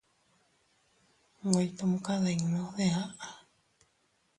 [1.45, 3.29] Nwe ytumkadinnu de aʼa.